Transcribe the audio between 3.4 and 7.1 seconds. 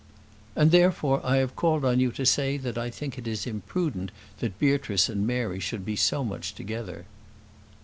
imprudent that Beatrice and Mary should be so much together."